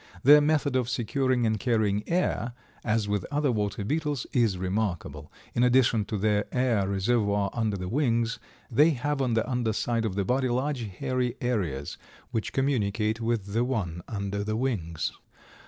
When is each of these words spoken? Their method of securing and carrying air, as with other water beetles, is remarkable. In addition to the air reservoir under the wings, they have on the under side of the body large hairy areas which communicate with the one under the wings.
Their 0.23 0.41
method 0.41 0.75
of 0.75 0.89
securing 0.89 1.45
and 1.45 1.59
carrying 1.59 2.03
air, 2.09 2.53
as 2.83 3.07
with 3.07 3.23
other 3.29 3.51
water 3.51 3.83
beetles, 3.85 4.25
is 4.33 4.57
remarkable. 4.57 5.31
In 5.53 5.61
addition 5.61 6.05
to 6.05 6.17
the 6.17 6.47
air 6.51 6.87
reservoir 6.89 7.51
under 7.53 7.77
the 7.77 7.87
wings, 7.87 8.39
they 8.71 8.89
have 8.97 9.21
on 9.21 9.35
the 9.35 9.47
under 9.47 9.73
side 9.73 10.05
of 10.05 10.15
the 10.15 10.25
body 10.25 10.49
large 10.49 10.85
hairy 10.87 11.37
areas 11.39 11.99
which 12.31 12.51
communicate 12.51 13.21
with 13.21 13.53
the 13.53 13.63
one 13.63 14.01
under 14.07 14.43
the 14.43 14.55
wings. 14.57 15.11